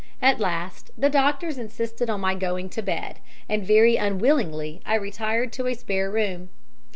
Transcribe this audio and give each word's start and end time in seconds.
At 0.19 0.39
last 0.39 0.89
the 0.97 1.11
doctors 1.11 1.59
insisted 1.59 2.09
on 2.09 2.21
my 2.21 2.33
going 2.33 2.69
to 2.69 2.81
bed; 2.81 3.19
and 3.47 3.63
very 3.63 3.97
unwillingly 3.97 4.81
I 4.83 4.95
retired 4.95 5.53
to 5.53 5.67
a 5.67 5.75
spare 5.75 6.09
room. 6.09 6.49